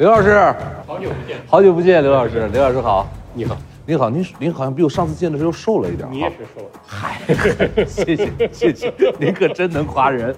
[0.00, 0.34] 刘老师，
[0.86, 3.54] 好久不见，好久不见，刘老师，刘老师好，你好，
[3.84, 6.68] 您好，您您好像比我上次见的时候瘦了一点，你也是瘦了。
[6.86, 7.20] 嗨，
[7.84, 10.34] 谢谢谢谢，您可真能夸人。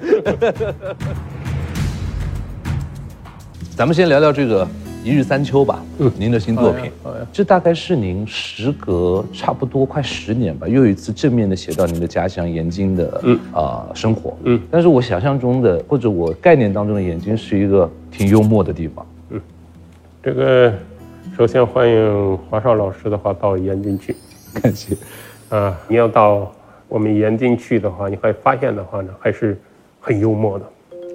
[3.76, 4.66] 咱们先聊聊这个
[5.04, 6.90] 《一日三秋》吧，嗯，您的新作品，
[7.32, 13.38] 这大概是您时隔差不多快十年吧，又一次正面的写到您的家乡延津的，嗯。
[13.52, 19.06] 啊生活，嗯，但是我想象中的或者我概念当中的延津是一个挺幽默的地方，
[20.22, 20.72] 这个，
[21.36, 24.14] 首先欢迎华少老师的话到延津去，
[24.62, 24.96] 感谢，
[25.48, 26.52] 啊，你要到
[26.86, 29.60] 我们延津去的话，你会发现的话呢，还是
[30.00, 30.64] 很幽默的。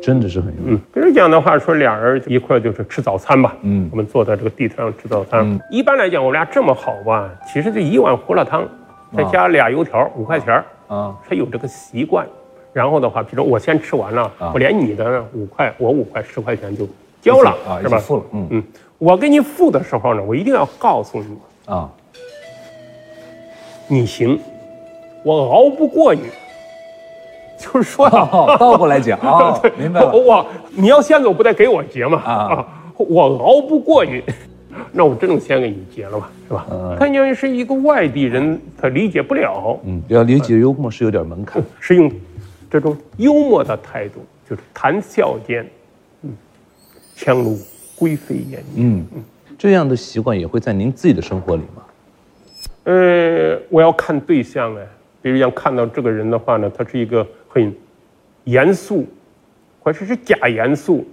[0.03, 3.87] 真的是很幽默，嗯，比如讲的话，说俩人一块儿就是吃早餐吧，嗯。
[3.89, 5.57] 我们坐在这个地毯上吃早餐。
[5.71, 8.67] 一般来讲，我俩这么好吧，其实就一碗胡辣汤，
[9.15, 12.27] 再加俩油条，五块钱儿啊，他有这个习惯。
[12.73, 14.51] 然后的话，比如我先吃完了，啊。
[14.53, 16.85] 我连你的五块，我五块，十块钱就
[17.21, 17.97] 交了，啊，是吧？
[17.97, 18.63] 付了，嗯嗯，
[18.97, 21.89] 我给你付的时候呢，我一定要告诉你，啊，
[23.87, 24.39] 你行，
[25.23, 26.21] 我熬不过你。
[27.59, 30.45] 就是说啊，哦，倒过来讲 啊，明白了我，我
[30.75, 32.21] 你要先走，不得给我结吗？
[32.23, 34.21] 啊我熬不过你，
[34.91, 36.67] 那我只能先给你结了吧，是吧？
[36.69, 42.11] 嗯他因为是一个外地人，他理解不了，嗯，要理解幽默是有点门槛，是用
[42.69, 45.69] 这种幽默的态度，就是谈笑间，嗯，
[47.17, 47.57] 樯橹
[47.95, 48.85] 灰飞烟灭。
[48.85, 49.05] 嗯，
[49.57, 51.83] 这样的习惯也会在您自己的生活里吗？
[52.83, 54.87] 呃，我要看对象哎，
[55.21, 57.75] 比如像看到这个人的话呢，他是一个很
[58.45, 59.05] 严肃，
[59.81, 61.05] 或者是假严肃，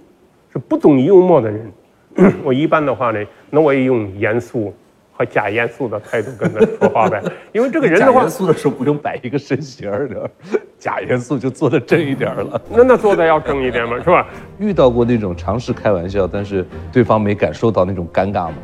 [0.53, 1.71] 是不懂幽默的人。
[2.45, 4.73] 我一般的话呢，那我也用严肃
[5.17, 10.29] 和假严肃的态度跟他说话呗，因为这个人的话 假严，肃的时候不用摆一个身形儿的，
[10.77, 12.61] 假严肃就做的正一点了。
[12.69, 14.27] 那那做的要正一点嘛，是吧？
[14.59, 18.55] 遇到过那种尝试开玩笑，但是对方没感受到那种尴尬吗？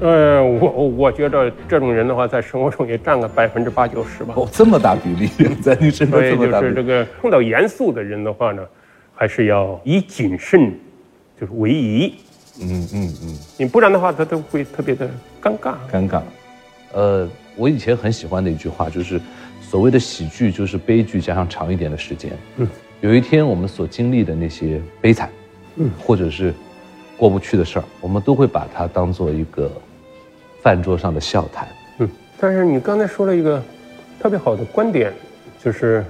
[0.00, 4.34] 呃，我我我觉得这种人的话，在生活中也占个百分之八九十吧。
[4.36, 5.28] 哦，这么大比例，
[5.62, 8.66] 在你身边所以就这么大比例，是这个碰到严肃的人的话呢，
[9.14, 10.72] 还是要以谨慎
[11.40, 12.14] 就是为宜。
[12.60, 15.08] 嗯嗯嗯，你不然的话，他都会特别的
[15.42, 15.74] 尴尬。
[15.90, 16.22] 尴尬。
[16.92, 19.20] 呃，我以前很喜欢的一句话就是，
[19.60, 22.32] 所谓的喜剧就是悲剧加上长一点的时间。
[22.56, 22.68] 嗯，
[23.00, 25.30] 有一天我们所经历的那些悲惨，
[25.76, 26.52] 嗯，或者是
[27.16, 29.70] 过不去的事儿，我们都会把它当做一个
[30.62, 31.68] 饭桌上的笑谈。
[31.98, 33.62] 嗯，但是你刚才说了一个
[34.18, 35.12] 特别好的观点，
[35.62, 36.04] 就是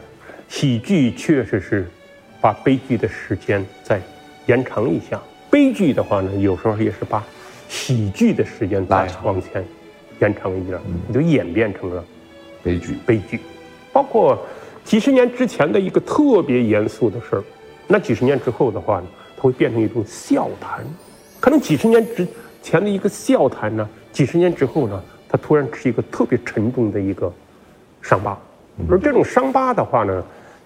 [0.49, 1.89] 喜剧确实是
[2.41, 4.01] 把悲剧的时间再
[4.47, 7.23] 延长一下，悲剧的话呢，有时候也是把
[7.69, 9.65] 喜剧的时间再往前
[10.21, 10.79] 延长一点，
[11.09, 12.05] 你就演变成了
[12.63, 13.41] 悲剧，悲剧，
[13.93, 14.39] 包括
[14.85, 17.45] 几十年之前的一个特别严肃的事儿，
[17.89, 19.07] 那几十年之后的话呢，
[19.37, 20.85] 它会变成一种笑谈。
[21.41, 22.27] 可能几十年之
[22.63, 27.33] 前的一个笑谈呢，几十年之后呢，它突然是一个特别沉重的一个
[28.03, 28.39] 伤疤。
[28.89, 30.25] 而这种伤疤的话呢，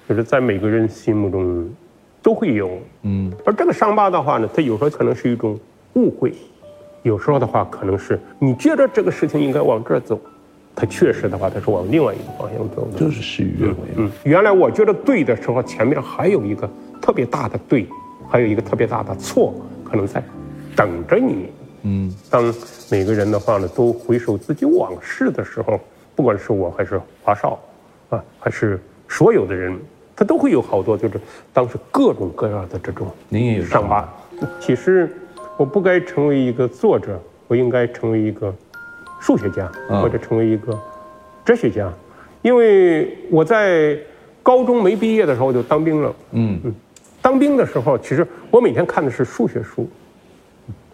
[0.09, 1.69] 就是在每个人心目中
[2.25, 2.79] 都会有。
[3.03, 5.61] 嗯，而这个伤疤的话呢，它有时候可能是一种
[5.93, 6.33] 误会，
[7.03, 10.19] 有时候的话可能是你觉得这个事情应该往这儿走，
[10.75, 12.99] 它确实的话它是往另外一个方向走的。
[12.99, 13.77] 就是事与愿违。
[13.97, 16.67] 嗯，原来我觉得对的时候，前面还有一个
[17.01, 17.87] 特别大的对，
[18.27, 20.23] 还有一个特别大的错，可能在
[20.75, 21.51] 等着你。
[21.83, 22.43] 嗯，当
[22.91, 25.79] 每个人的话呢，都回首自己往事的时候，
[26.17, 27.59] 不管是我还是华少，
[28.09, 29.79] 啊，还是所有的人，
[30.17, 31.21] 他都会有好多就是
[31.53, 34.09] 当时各种各样的这种您也有伤疤。
[34.61, 35.11] 其实
[35.57, 38.55] 我不该成为一个作者，我应该成为一个
[39.21, 40.79] 数学家，嗯或者成为一个
[41.45, 41.93] 哲学家，
[42.43, 43.99] 因为我在
[44.43, 46.15] 高中没毕业的时候就当兵了。
[46.33, 46.75] 嗯嗯
[47.23, 49.89] 当兵的时候，其实我每天看的是数学书，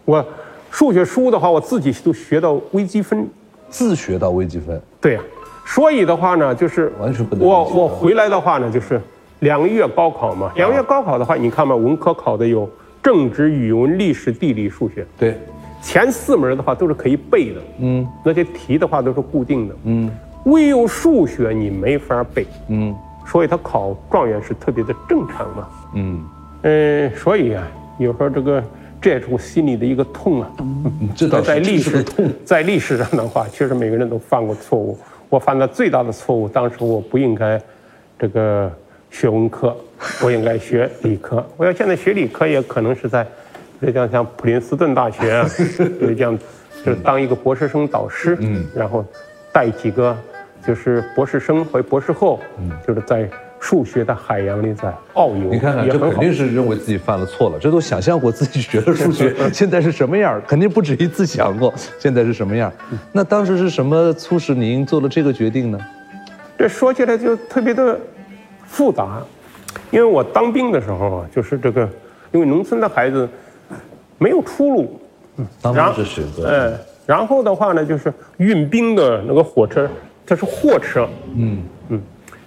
[0.05, 0.25] 我
[0.69, 3.27] 数学书的话，我自己都学到微积分。
[3.71, 5.21] 自学到微积分，对呀、
[5.65, 9.01] 所以的话呢，就是完全不能我我回来的话呢，就是
[9.39, 12.69] 两个月高考嘛，两个月高考的话，你看嘛，文科考的有
[13.01, 15.35] 政治、语文、历史、地理、数学，对，
[15.81, 18.07] 前四门的话都是可以背的，嗯。
[18.23, 20.11] 那些题的话都是固定的，嗯。
[20.45, 22.93] 唯有数学你没法背，嗯。
[23.25, 25.67] 所以他考状元是特别的正常嘛。
[25.93, 26.25] 嗯，
[26.63, 27.63] 嗯，所以啊，
[27.97, 28.61] 有时候这个
[29.01, 30.51] 这也是我心里的一个痛啊。
[30.59, 32.31] 嗯这倒是在历史痛。
[32.45, 34.97] 在历史上的话，确实每个人都犯过错误。
[35.27, 37.59] 我犯的最大的错误，当时我不应该
[38.19, 38.71] 这个
[39.09, 39.75] 学文科，
[40.23, 41.45] 我应该学理科。
[41.57, 43.23] 我要现在学理科，也可能是在，
[43.79, 45.49] 比如像像普林斯顿大学啊，
[45.99, 46.37] 比如这样，
[46.85, 49.05] 就是当一个博士生导师，嗯，然后
[49.53, 50.15] 带几个
[50.67, 53.29] 就是博士生或博士后，嗯，就是在
[53.61, 55.51] 数学的海洋里在遨游。
[55.51, 62.73] 你看看，这肯定是认为自己犯了错了，这都想象过自己学的数学 现在是什么样，肯定不止一次想过现在是什么样。
[63.13, 65.79] 那当时是什么促使您做了这个决定呢？
[66.57, 67.97] 这说起来就特别的
[68.65, 69.21] 复杂，
[69.91, 71.87] 因为我当兵的时候啊，就是这个，
[72.31, 73.29] 因为农村的孩子
[74.17, 74.99] 没有出路，
[75.61, 76.49] 当兵是选择。
[76.49, 79.87] 嗯，然后的话呢，就是运兵的那个火车，
[80.25, 81.63] 它是货车，嗯嗯。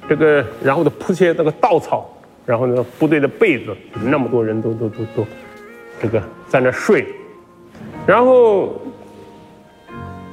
[0.09, 2.07] 这个，然后呢铺些那个稻草，
[2.45, 3.75] 然后呢部队的被子，
[4.05, 5.27] 那么多人都都都都，
[6.01, 7.07] 这个在那睡，
[8.07, 8.75] 然后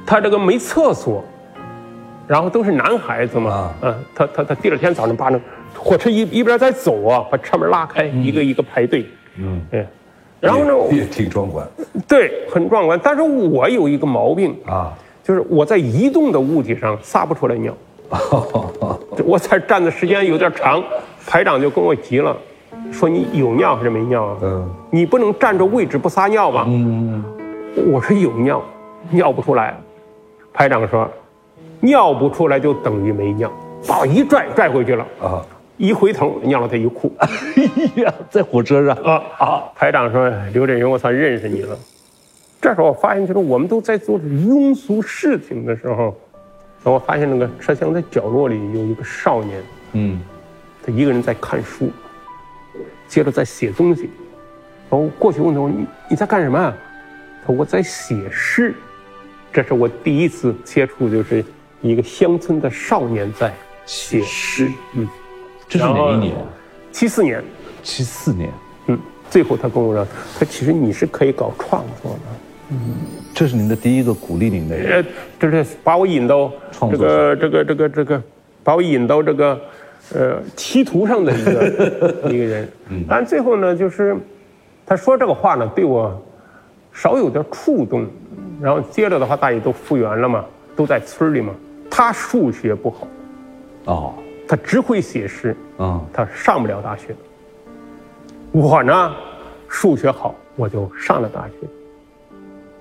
[0.04, 1.24] 他这个没厕所，
[2.28, 5.40] 然后都是男孩子嘛，嗯，他他他第二天早上把那
[5.74, 9.06] 火车一一边在走啊，把车门拉开，一个一个排队，
[9.38, 9.86] 嗯，哎，
[10.38, 11.66] 然后呢也挺壮观，
[12.06, 14.92] 对，很壮观，但是我有一个毛病啊，
[15.24, 17.74] 就是我在移动的物体上撒不出来尿。
[19.24, 20.82] 我才站的时间有点长，
[21.26, 22.36] 排长就跟我急了，
[22.92, 24.36] 说你有尿还是没尿啊？
[24.42, 26.64] 嗯，你不能站着位置不撒尿吧？
[26.68, 27.24] 嗯，
[27.90, 28.62] 我说有尿，
[29.10, 29.76] 尿不出来。
[30.52, 31.08] 排长说，
[31.80, 33.50] 尿不出来就等于没尿，
[33.88, 35.06] 把我一拽拽回去了。
[35.22, 35.40] 啊，
[35.78, 37.12] 一回头尿了他一裤。
[37.18, 37.28] 哎
[38.02, 39.62] 呀，在火车上啊啊！
[39.74, 41.76] 排长说，刘振云，我算认识你了。
[42.60, 46.14] 这时候我发现，就是我们都在做庸俗事情的时候。
[46.84, 49.62] 然后我发现那个车厢的角落里有一个少年，
[49.92, 50.20] 嗯，
[50.84, 51.90] 他一个人在看书，
[53.06, 54.10] 接着在写东西。
[54.90, 56.58] 然后过去问他：“我你你在干什么？”
[57.42, 58.74] 他说：“我在写诗。”
[59.52, 61.44] 这是我第一次接触，就是
[61.80, 63.54] 一个乡村的少年在
[63.86, 64.70] 写诗。
[64.94, 65.08] 嗯，
[65.68, 66.34] 这是哪一年？
[66.90, 67.42] 七四年。
[67.82, 68.50] 七四年。
[68.88, 68.98] 嗯，
[69.30, 70.06] 最后他跟我说
[70.38, 72.20] ：“他其实你是可以搞创作的。”
[72.72, 72.78] 嗯。
[73.34, 76.52] 这是您的第一个鼓励您的人，呃，这是把我引到
[76.90, 78.22] 这个这个这个这个，
[78.62, 79.58] 把我引到这个
[80.14, 81.64] 呃歧途上的一个
[82.30, 82.68] 一个人。
[82.90, 84.14] 嗯，但最后呢，就是
[84.84, 86.14] 他说这个话呢，对我
[86.92, 88.06] 少有点触动。
[88.60, 90.44] 然后接着的话，大家都复原了嘛，
[90.76, 91.54] 都在村里嘛。
[91.90, 93.08] 他数学不好，
[93.86, 94.14] 哦，
[94.46, 97.16] 他只会写诗，啊，他上不了大学。
[98.52, 99.12] 我呢，
[99.68, 101.66] 数学好，我就上了大学。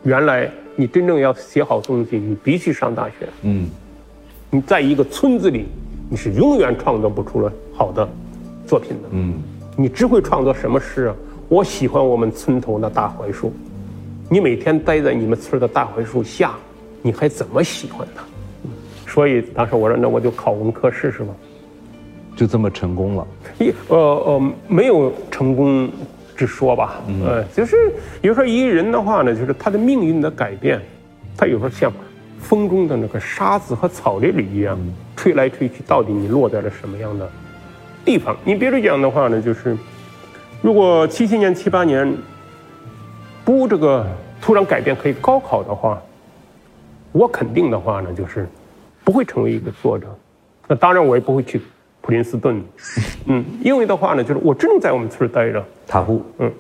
[0.04, 3.28] 原来你真正要写好东西，你必须上大学。
[3.44, 3.70] 嗯，
[4.50, 5.66] 你在一个村子里，
[6.10, 8.08] 你是永远创作不出来好的
[8.66, 9.10] 作品的。
[9.12, 9.36] 嗯，
[9.78, 11.16] 你只会创作什么诗啊？
[11.50, 13.54] 我喜欢我们村头那大槐树，
[14.28, 16.54] 你每天待在你们村的大槐树下，
[17.02, 18.24] 你还怎么喜欢它？
[19.08, 21.34] 所以当时我说，那我就考文科试试吧。
[22.36, 23.28] 就这么成功了？
[23.60, 25.90] 一呃呃，没有成功。
[26.42, 30.82] 是说吧，呃，就是有时候一个人的话呢，就是他的命运的改变，
[31.38, 31.92] 他有时候像
[32.40, 34.76] 风中的那个沙子和草粒里一样，
[35.16, 37.30] 吹来吹去，到底你落在了什么样的
[38.04, 38.36] 地方？
[38.44, 39.78] 你比如讲的话呢，就是
[40.64, 42.12] 如果七七年、七八年
[43.46, 44.04] 不这个
[44.42, 46.02] 突然改变可以高考的话，
[47.12, 48.48] 我肯定的话呢，就是
[49.04, 50.08] 不会成为一个作者。
[50.68, 51.62] 那当然，我也不会去。
[52.02, 52.62] 普林斯顿，
[53.28, 55.64] 嗯，因为的话呢，就是我只能在我们村待着。
[55.88, 56.52] 塔铺，嗯，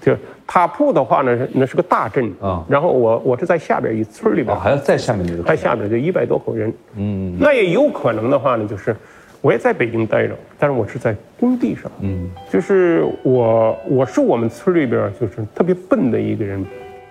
[0.00, 0.14] 就
[0.46, 2.64] 塔铺的话呢，那是个大镇啊。
[2.68, 6.72] 然后我我是在下边一村里边，还要在下面那个，在下边就一百多口人。
[6.96, 8.94] 嗯，那也有可能的话呢，就是
[9.40, 11.90] 我也在北京待着，但是我是在工地上。
[12.00, 16.64] 嗯，就是我我是我们村里边就是特别笨的一个人，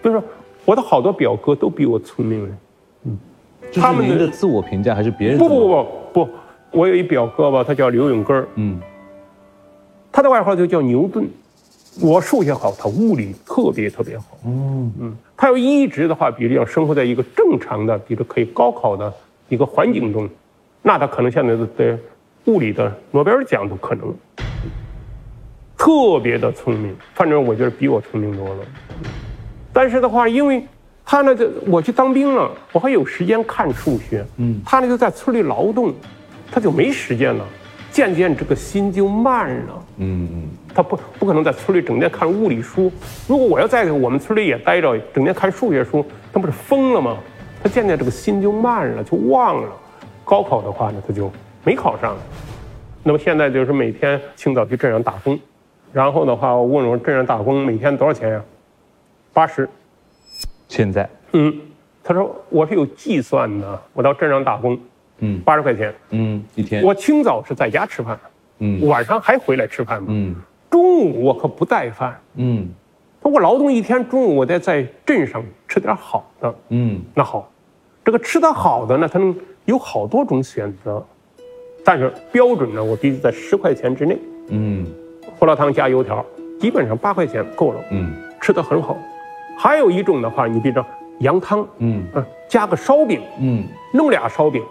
[0.04, 0.22] 就是
[0.66, 2.58] 我的好多表哥都比我聪明。
[3.06, 3.18] 嗯，
[3.74, 5.38] 他们的自我评价还是别人？
[5.38, 5.86] 不不不
[6.26, 6.30] 不。
[6.72, 8.80] 我有一表哥吧，他叫刘永根儿，嗯，
[10.12, 11.28] 他的外号就叫牛顿。
[12.00, 15.18] 我数学好，他物理特别特别好，嗯嗯。
[15.36, 19.14] 他要一直的话，比如要生活在一个正常的，比如可以高考的
[19.50, 20.30] 一个环境中，
[20.82, 22.00] 那他可能现在的的
[22.46, 24.16] 物理的诺贝尔奖都可能。
[25.78, 28.64] 特别的聪明，反正我觉得比我聪明多了。
[29.74, 30.66] 但是的话，因为
[31.04, 35.94] 他呢，就我去当兵了，我还有时间看数学，嗯，他呢就在村里劳动。
[36.52, 37.46] 他就没时间了，
[37.92, 39.86] 渐渐这个心就慢了。
[39.98, 42.92] 嗯嗯，他不不可能在村里整天看物理书。
[43.28, 47.18] 如果我要在我们村里也待着，整天看数学书，那不是疯了吗？
[47.64, 49.70] 他渐渐这个心就慢了，就忘了。
[50.26, 51.32] 高考的话呢，他就
[51.64, 52.18] 没考上。
[53.04, 55.40] 那么现在就是每天清早去镇上打工，
[55.94, 58.42] 然后的话，我问我镇上打工每天多少钱呀？
[59.34, 59.70] 八十。
[60.68, 61.10] 现在？
[61.34, 61.54] 嗯，
[62.04, 64.80] 他说我是有计算的，我到镇上打工。
[65.22, 66.84] 嗯，八十块钱，嗯，一天。
[66.84, 68.20] 我清早是在家吃饭，
[68.60, 70.08] 嗯，晚上还回来吃饭吗？
[70.10, 70.36] 嗯，
[70.70, 72.68] 中午我可不带饭，嗯，
[73.22, 77.50] 我劳动一天，中午我得在镇上吃点好的，嗯，那好，
[78.04, 79.36] 这个吃的好的呢，它能
[79.66, 81.04] 有好多种选择，
[81.86, 84.18] 但是标准呢，我必须在十块钱之内。
[84.50, 84.86] 嗯，
[85.38, 86.26] 胡辣汤加油条，
[86.60, 87.82] 基本上八块钱够了。
[87.92, 88.12] 嗯，
[88.42, 88.98] 吃的很好。
[89.58, 90.86] 还有一种的话，你比如说
[91.20, 92.04] 羊汤，嗯。
[92.16, 93.64] 嗯，加个烧饼，嗯，
[93.94, 94.62] 弄俩烧饼，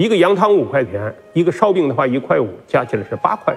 [0.00, 3.54] 一个羊汤五块钱，一个烧饼的话一块五，加起来是八块。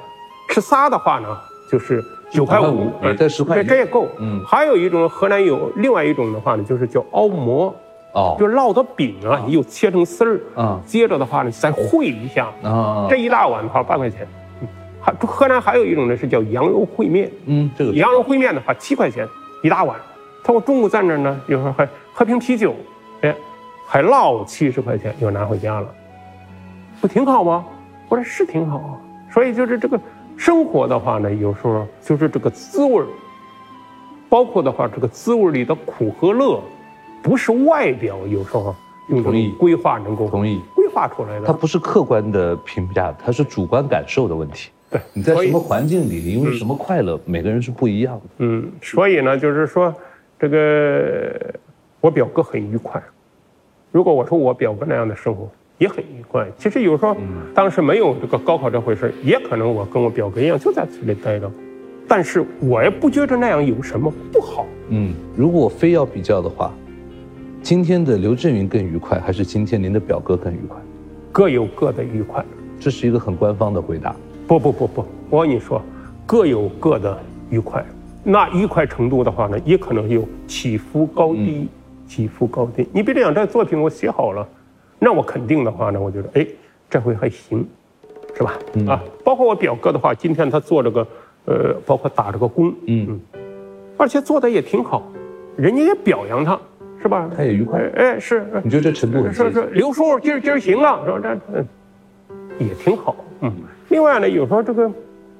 [0.49, 1.29] 吃仨的话呢，
[1.71, 4.09] 就是九块五，这十块，这也够。
[4.19, 7.73] 嗯，还有一种河南有另外一种的话呢，就是叫凹馍。
[8.11, 14.27] 哦，就烙的饼啊，你又切成丝儿啊，接着的话呢，再烩一下啊，这一大碗的话八块钱。
[14.99, 17.31] 还河南还有一种呢，是叫羊肉烩面。
[17.45, 19.25] 嗯，这个羊肉烩面的话七块钱
[19.63, 19.97] 一大碗。
[20.43, 22.75] 他说中午在那儿呢，有时候还喝瓶啤酒，
[23.21, 23.33] 哎，
[23.87, 25.87] 还烙七十块钱又拿回家了，
[27.03, 27.65] 不挺好吗？
[28.07, 28.95] 我说是挺好啊。
[29.29, 29.99] 所以就是这个
[30.37, 33.07] 生活的话呢，有时候就是这个滋味儿，
[34.29, 36.61] 包括的话这个滋味里的苦和乐。
[37.21, 38.73] 不是外表有时候
[39.09, 39.21] 用
[39.57, 44.71] 规划能够同意规划出来的，它不是客观的评价，它是主观感受的问题。
[44.89, 48.21] 对，你在什么环境里，因为什么快乐，每个人是不一样的。
[48.37, 49.93] 嗯，所以呢，就是说，
[50.39, 51.53] 这个
[51.99, 53.01] 我表哥很愉快。
[53.91, 57.15] 如果我说我表哥那样的生活也很愉快，其实有时候
[57.53, 61.51] 当时没有这个高考这回事也可能我跟我表哥一样就在村里待着，
[62.07, 64.65] 但是我也不觉得那样有什么不好。
[64.89, 66.73] 嗯，如果非要比较的话。
[67.61, 70.77] 今天的刘震云更愉快，还是今天您的表哥更愉快？
[71.31, 72.43] 各有各的愉快，
[72.77, 74.13] 这是一个很官方的回答。
[74.45, 75.81] 不不不不，我跟你说，
[76.25, 77.17] 各有各的
[77.49, 77.81] 愉快。
[78.21, 81.69] 那愉快程度的话呢，也可能有起伏高低，
[82.05, 82.85] 起伏高低。
[82.91, 84.45] 你比如讲，这作品我写好了，
[85.03, 86.47] 那我肯定的话呢，我觉得哎，
[86.89, 87.67] 这回还行，
[88.37, 88.57] 是吧？
[88.87, 91.07] 啊，包括我表哥的话，今天他做这个，
[91.43, 93.19] 呃，包括打这个工，嗯嗯，
[93.97, 95.11] 而且做的也挺好，
[95.57, 96.57] 人家也表扬他。
[97.01, 97.29] 是吧？
[97.35, 97.81] 他也愉快。
[97.97, 98.45] 哎，是。
[98.63, 99.29] 你觉得这程度？
[99.29, 101.19] 是是，刘叔今儿今儿行啊，是吧？
[101.21, 101.67] 这嗯，
[102.65, 103.13] 也挺好。
[103.41, 103.51] 嗯。
[103.89, 104.89] 另外呢，有时候这个，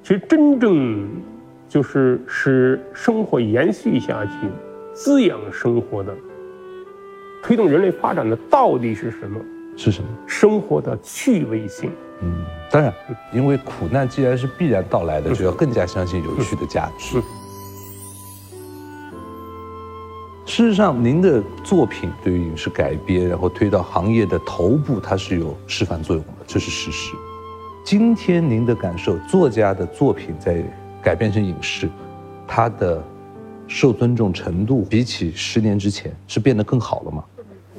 [0.01, 1.07] 其实真正
[1.69, 4.31] 就是使生活延续下去、
[4.91, 6.13] 滋养生活的、
[7.41, 9.39] 推动人类发展的，到底是什么？
[9.75, 10.07] 是什么？
[10.27, 11.91] 生活的趣味性。
[12.21, 12.93] 嗯，当然，
[13.33, 17.21] 因为苦难既然是必然到来的，就要更加相信有趣的价值。
[20.45, 27.13] 事实上，您的作品对于影视改编，然后推到行业的头部，它是有示范作用的，这是事实。
[27.83, 30.63] 今天您的感受，作家的作品在
[31.01, 31.89] 改编成影视，
[32.47, 33.03] 它的
[33.67, 37.23] 受尊重程度比起十年之前是变得更好了吗？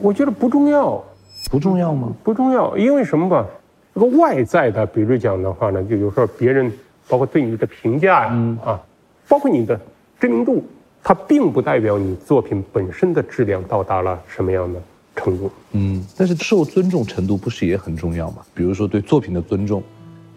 [0.01, 1.03] 我觉得不重要，
[1.51, 2.13] 不重要吗？
[2.23, 3.47] 不重要，因为什么吧？
[3.95, 6.73] 这个外在的，比如讲的话呢，就有时候别人
[7.09, 8.81] 包括对你的评价呀，啊，
[9.29, 9.81] 包括你的
[10.21, 10.65] 知名度。
[11.07, 14.81] 它并不代表你作品本身的质量到达了什么样的
[15.15, 15.51] 程度。
[15.73, 18.39] 嗯，但是受尊重程度不是也很重要吗？
[18.55, 19.83] 比如说对作品的尊重，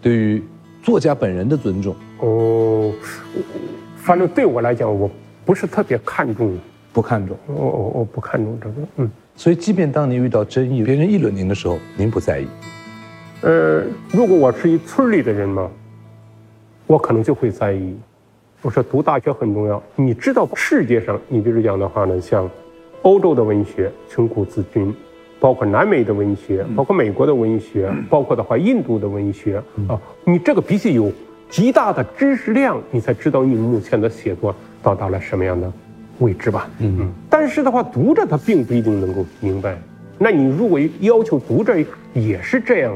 [0.02, 0.42] 对于
[0.82, 1.96] 作家本人的尊重。
[2.20, 2.92] 哦，
[3.96, 5.10] 反正对我来讲，我
[5.42, 6.58] 不是特别看重，
[6.92, 7.34] 不看重。
[7.46, 8.74] 我我我不看重这个。
[8.96, 12.48] 嗯，所以即便当您遇到争议，别人议论您的时候，您不在意。
[13.42, 15.70] 呃，如果我是一村里的人嘛，
[16.88, 17.96] 我可能就会在意。
[18.62, 19.80] 我说读大学很重要。
[19.94, 22.50] 你知道世界上，你比如讲的话呢，像
[23.02, 24.92] 欧洲的文学从古至今，
[25.38, 31.12] 包括南美的文学，包括美国的文学，包括的话印度的文学啊，你这个必须有
[31.48, 34.52] 极大的知识量，你才知道你目前的写作
[34.82, 35.72] 到达了什么样的
[36.18, 36.68] 位置吧。
[36.78, 37.12] 嗯嗯。
[37.28, 39.76] 但是的话，读者他并不一定能够明白。
[40.18, 41.74] 那你如果要求读者
[42.14, 42.94] 也是这样，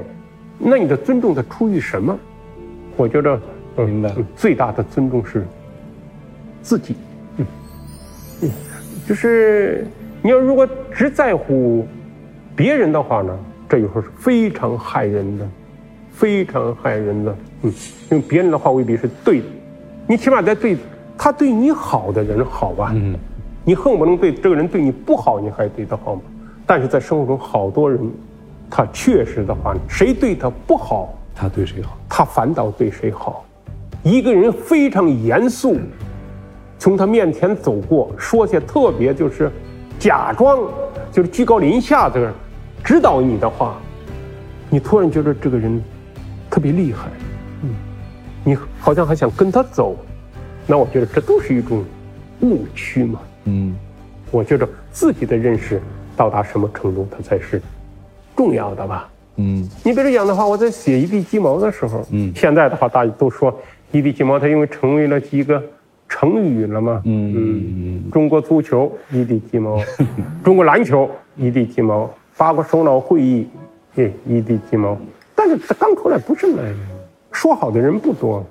[0.58, 2.18] 那你的尊重他出于什么？
[2.96, 3.40] 我觉得。
[3.74, 4.14] 明白。
[4.36, 5.46] 最大的尊重是
[6.60, 6.94] 自己，
[7.38, 7.46] 嗯，
[8.42, 8.50] 嗯，
[9.08, 9.86] 就是
[10.20, 11.88] 你要如果只在乎
[12.54, 13.34] 别人的话呢，
[13.70, 15.48] 这有时候是非常害人的，
[16.12, 17.72] 非常害人的，嗯，
[18.10, 19.46] 因为别人的话未必是对的，
[20.06, 20.76] 你起码得对
[21.16, 23.16] 他对你好的人好吧，嗯，
[23.64, 26.22] 你恨不能对这个人对你不好，你还对他好吗？
[26.66, 28.00] 但是在生活中，好多人
[28.70, 33.44] 他确实的话，谁对他不好，他对谁好，他反倒对谁好。
[34.02, 35.76] 一个人非常严肃，
[36.78, 39.50] 从他面前走过，说些特别就是
[39.98, 40.58] 假装
[41.12, 42.32] 就是居高临下的
[42.82, 43.76] 指导你的话，
[44.70, 45.80] 你突然觉得这个人
[46.50, 47.08] 特别厉害，
[47.62, 47.70] 嗯，
[48.42, 49.94] 你好像还想跟他走，
[50.66, 51.84] 那我觉得这都是一种
[52.40, 53.74] 误区嘛，嗯，
[54.30, 55.80] 我觉得自己的认识
[56.16, 57.60] 到达什么程度，它才是
[58.36, 63.54] 重要的吧，嗯，你比如讲的话，我在写一地鸡毛的时候，嗯，现在的话大家都说。
[63.94, 65.62] 一地鸡毛，它因为成为了一个
[66.08, 67.02] 成语了嘛。
[67.04, 67.34] 嗯
[68.06, 68.10] 嗯。
[68.10, 69.78] 中国足球一地鸡毛，
[70.42, 73.46] 中国篮球一地鸡毛，八国首脑会议，
[73.94, 74.96] 也，一地鸡毛。
[75.34, 76.74] 但是它刚出来不是那样，
[77.32, 78.42] 说好的人不多，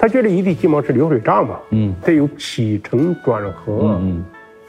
[0.00, 4.24] 他觉得一地鸡毛是流水账嘛，嗯，得有起承转合，嗯，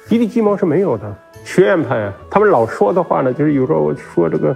[0.09, 1.15] 一地鸡毛是没有的。
[1.45, 4.53] 学院派啊，他们老说的话呢，就是有时候我说这个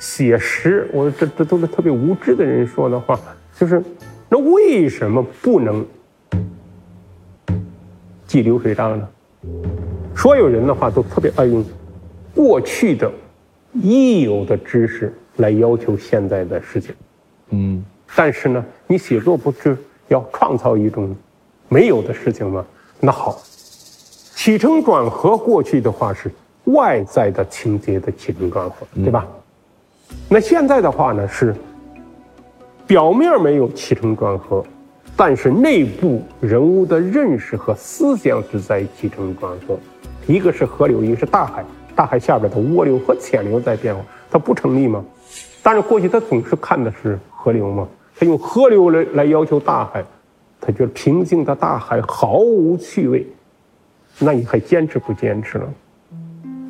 [0.00, 3.16] 写实，我这这都是特别无知的人说的话，
[3.56, 3.80] 就是
[4.28, 5.86] 那为什么不能
[8.26, 9.08] 记流水账呢？
[10.16, 11.64] 所有人的话都特别爱用
[12.34, 13.08] 过去的
[13.74, 16.92] 已有的知识来要求现在的事情，
[17.50, 17.84] 嗯，
[18.16, 21.14] 但是呢，你写作不是要创造一种
[21.68, 22.64] 没有的事情吗？
[23.00, 23.38] 那好。
[24.34, 26.30] 起承转合，过去的话是
[26.64, 29.26] 外在的情节的起承转合，对吧？
[30.28, 31.54] 那现在的话呢是
[32.86, 34.64] 表面没有起承转合，
[35.16, 39.76] 但是内部人物的认识和思想是在起承转合。
[40.26, 41.64] 一个是河流，一个是大海，
[41.96, 45.04] 大海下边的涡流和潜流在变化，它不成立吗？
[45.62, 50.02] 但是过去他总是看的是河流嘛，他用河流来来要求大海，
[50.60, 53.26] 他觉得平静的大海毫无趣味。
[54.18, 55.68] 那你还坚持不坚持了？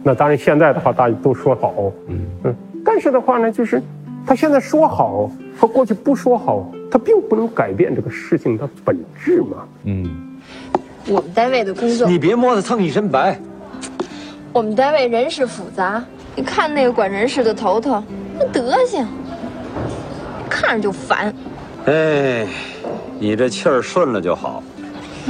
[0.03, 3.81] 那当然，现在的话大家都说好，嗯嗯，但是的话呢，就是
[4.26, 9.67] 他现在说好和过去不说好，他并不能改变这个事情的本质嘛。
[9.85, 10.38] 嗯，
[11.09, 13.38] 我们单位的工作，你别摸得蹭一身白。
[14.53, 16.03] 我们单位人事复杂，
[16.35, 18.03] 你看那个管人事的头头，
[18.38, 19.07] 那德行，
[20.66, 21.32] 看着就烦。
[21.87, 22.44] 哎，
[23.20, 24.61] 你这气儿顺了就好。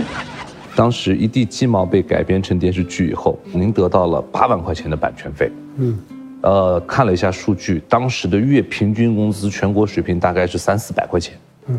[0.74, 5.52] 当时《一地鸡毛》被改编成电视剧以后，您得到了八万块钱的版权费。
[5.76, 5.98] 嗯，
[6.40, 11.38] 呃，看了一下数据，当时的月平均工资全国水平大概是三四百块钱。
[11.66, 11.78] 嗯，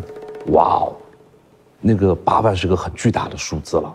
[0.51, 0.95] 哇哦，
[1.81, 3.91] 那个八万是个很巨大的数字了。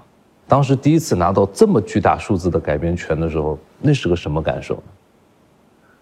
[0.48, 4.82] 当时第一次拿到这么巨大数字的改编权的时候，那是个什么感受呢？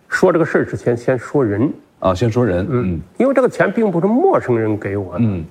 [0.09, 1.71] 说这个事儿之前，先说人
[2.01, 2.67] 啊，先说人。
[2.69, 5.21] 嗯，因为这个钱并不是陌生人给我的。
[5.21, 5.45] 嗯。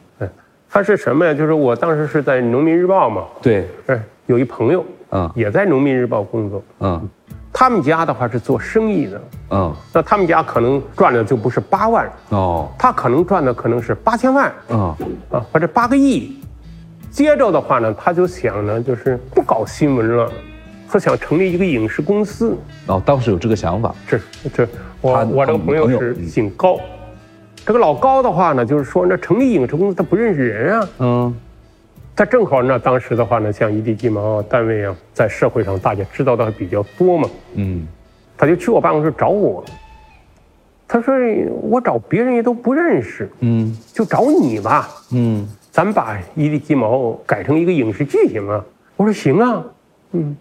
[0.71, 1.33] 他是什么呀？
[1.33, 7.09] 就是我当时是在《农民日报》嘛，对，哎，有一朋友，嗯，也在《农民日报》工作，嗯，
[7.51, 14.95] 他们家的话是做生意的，嗯，那他们家可能赚的就不是八万，哦，他可能赚的可能是八千万，嗯，
[15.31, 16.39] 啊，或者八个亿。
[17.09, 20.31] 接着的话呢，他就想呢，就是不搞新闻了，
[20.87, 22.55] 他想成立一个影视公司。
[22.85, 23.95] 哦，当时有这个想法。
[24.05, 24.21] 是，
[24.53, 24.67] 这
[25.01, 26.79] 我我这个朋友是姓高。
[27.65, 30.89] 这个老高的话呢，就是说，那成立影视公司他不认识人啊。
[30.99, 31.37] 嗯，
[32.15, 37.29] 他正好呢，当时的话呢，像一地鸡毛单位啊，在社会上大家知道的比较多嘛。
[37.55, 37.87] 嗯，
[38.37, 39.63] 他就去我办公室找我。
[40.87, 41.13] 他说
[41.61, 44.89] ：“我找别人也都不认识，嗯，就找你吧。
[45.11, 48.65] 嗯，咱把一地鸡毛改成一个影视剧行吗？”
[48.97, 49.63] 我说：“行啊。”
[50.13, 50.35] 嗯，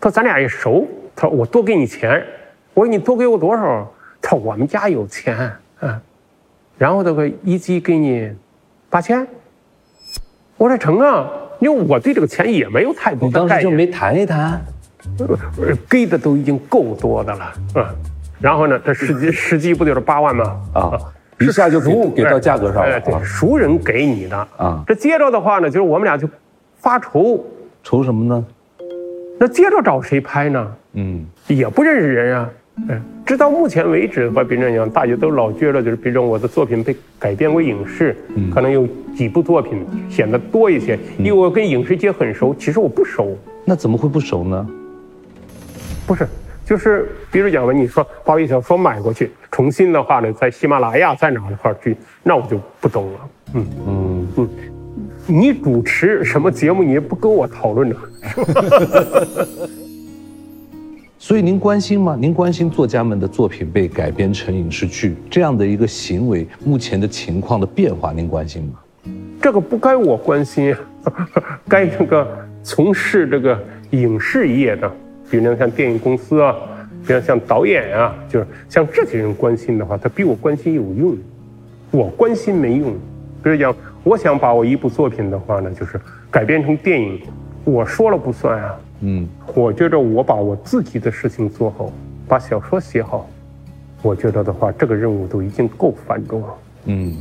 [0.00, 2.24] 他说：“咱俩也熟。”他说：“我多给你钱。”
[2.72, 3.86] 我说：“你多给我多少？”
[4.20, 5.36] 他说：“我们家有钱。”
[5.80, 6.00] 啊。
[6.78, 8.32] 然后这个一季给你
[8.88, 9.26] 八千，
[10.56, 11.28] 我说成啊，
[11.58, 13.26] 因为我对这个钱也没有太多的。
[13.26, 14.64] 你当时就没谈一谈？
[15.88, 17.94] 给的都已经够多的了，啊。
[18.40, 20.60] 然后呢，这实际 实际不就是八万吗？
[20.72, 20.92] 啊，
[21.38, 22.98] 一下就给给到价格上了。
[23.00, 24.82] 对，熟人给你的啊。
[24.86, 26.26] 这接着的话呢，就是我们俩就
[26.78, 27.44] 发愁，
[27.82, 28.44] 愁什么呢？
[29.38, 30.76] 那接着找谁拍呢？
[30.94, 32.50] 嗯，也不认识人啊。
[32.88, 38.16] 嗯，直到目前为止，把别人讲，大家都老觉得就是，比如我的作品被改编为影视，
[38.52, 42.54] 可能有几部作品显得多一些，因为我跟影视界很熟。
[42.58, 44.66] 其实我不熟，那怎么会不熟呢？
[46.06, 46.26] 不是，
[46.64, 53.18] 就是比如讲吧，你说把一小说买过去，重新的话呢，在喜马拉雅在哪的话去，那我就不懂了。
[53.54, 54.48] 嗯嗯嗯，
[55.26, 57.96] 你主持什么节目，你也不跟我讨论呢？
[61.22, 62.16] 所以您关心吗？
[62.18, 69.12] 您关心作家们的作品被改编成影视剧这样的一个行为，目前的情况的变化，您关心吗？
[69.38, 70.74] 这个不该我关心，
[71.68, 72.26] 该这个
[72.62, 74.90] 从事这个影视业的，
[75.30, 76.56] 比如像电影公司啊，
[77.06, 81.14] 比如像导演啊，就是像这些人关心的话，他比我关心有用。
[81.90, 82.94] 我关心没用。
[83.42, 87.20] 比如讲，我想把我一部作品的话呢，就是改编成电影，
[87.64, 88.74] 我说了不算啊。
[89.02, 91.90] 嗯，我觉着我把我自己的事情做好，
[92.28, 93.26] 把小说写好，
[94.02, 96.48] 我觉得的话，这个任务都已经够繁重了。
[96.84, 97.16] 嗯，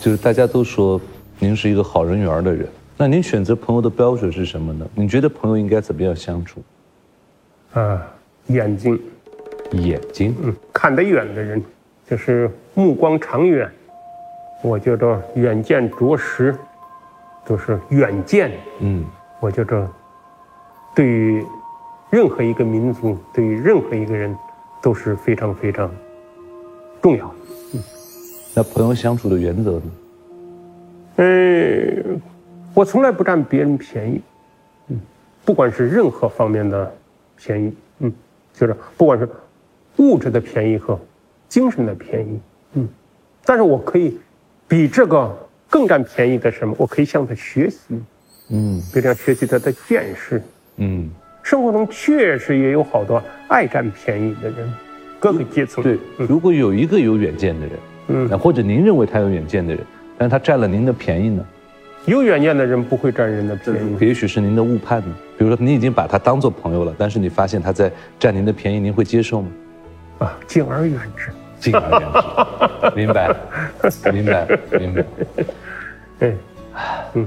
[0.00, 1.00] 就是大家都说
[1.38, 4.86] 您是一个好人缘的人，那您选择朋友的标准是什么呢？
[4.94, 6.62] 你觉得朋友应该怎么样相处？
[7.72, 8.06] 啊，
[8.48, 9.00] 眼睛，
[9.72, 11.62] 眼睛，嗯，看得远的人，
[12.06, 13.70] 就是目光长远。
[14.62, 16.54] 我觉着远见卓识，
[17.46, 18.52] 就是远见。
[18.80, 19.04] 嗯，
[19.40, 19.88] 我觉着。
[20.96, 21.44] 对于
[22.08, 24.34] 任何一个民族，对于任何一个人，
[24.80, 25.94] 都是非常非常
[27.02, 27.34] 重要的。
[28.54, 29.82] 那朋友相处的原则呢？
[31.16, 32.22] 嗯，
[32.72, 34.22] 我从来不占别人便宜，
[34.88, 34.98] 嗯，
[35.44, 36.90] 不管是任何方面的
[37.36, 38.10] 便宜，嗯，
[38.54, 39.28] 就是不管是
[39.98, 40.98] 物质的便宜和
[41.46, 42.40] 精神的便宜，
[42.72, 42.88] 嗯，
[43.44, 44.18] 但是我可以
[44.66, 45.36] 比这个
[45.68, 46.74] 更占便宜的什么？
[46.78, 47.78] 我可以向他学习，
[48.48, 50.42] 嗯，比如讲学习他的见识，
[50.76, 51.10] 嗯，
[51.42, 54.72] 生活中确实也有好多爱占便宜的人，
[55.18, 55.82] 各个阶层。
[55.82, 59.82] 对，如果有一个有远见的人，嗯，或者您认为他有远见的人。
[60.18, 61.44] 但是他占了您的便宜呢？
[62.06, 65.14] 有远见的人不会占人的便宜，也许是您的误判呢。
[65.36, 69.48] 比如说，你已经把他当做朋友了，但是你发现他在占您的便宜，您会接受吗？
[70.20, 72.08] 啊，敬而远之，敬而远
[72.90, 73.36] 之， 明白，
[74.10, 74.46] 明白，
[74.78, 75.04] 明白。
[76.18, 76.34] 对，
[77.14, 77.26] 嗯，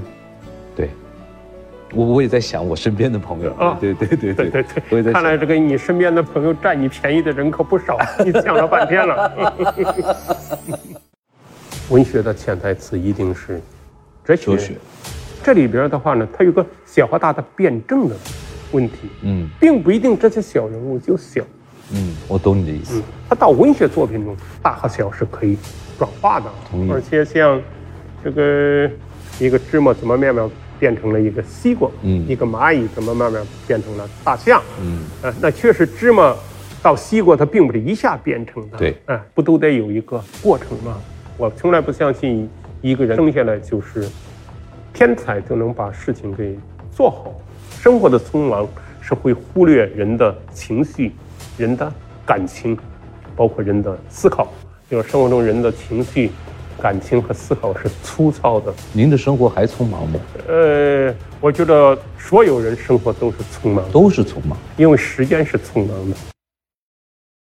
[1.92, 5.12] 我我也在想我身边的朋友啊，对对对对对对，我也在。
[5.12, 9.54] 看来这个你身边的朋友占你便宜的人可不少， 你想了半天了。
[11.90, 13.60] 文学的潜台词一定是
[14.24, 14.76] 哲学，
[15.42, 18.14] 这里边的话呢，它有个小和大的辩证的
[18.70, 21.42] 问题，嗯，并不一定这些小人物就小，
[21.92, 23.02] 嗯，我懂你的意思。
[23.28, 25.58] 它到文学作品中，大和小是可以
[25.98, 26.46] 转化的，
[26.92, 27.60] 而且像
[28.22, 28.88] 这个
[29.40, 30.48] 一个芝麻怎么慢慢
[30.80, 36.34] 变成了一个西瓜，嗯，一个蚂蚁怎么慢慢变成了大象，嗯，呃，那确实芝麻
[36.82, 40.98] 到西瓜它并不是一下变成的，对，哎，不都得有一个过程吗？
[41.36, 42.48] 我从来不相信
[42.80, 44.08] 一个人生下来就是
[44.92, 46.58] 天才就能把事情给
[46.90, 47.34] 做好。
[47.78, 48.66] 生活的匆忙
[49.00, 51.12] 是会忽略人的情绪、
[51.56, 51.92] 人的
[52.26, 52.76] 感情，
[53.36, 54.50] 包括人的思考。
[54.90, 56.32] 就是生活中人的情绪、
[56.80, 58.72] 感情和思考是粗糙的。
[58.92, 60.18] 您的生活还匆忙吗？
[60.48, 66.16] 呃，我觉得所有人生活都是匆忙，都是匆忙，因为时间是匆忙的。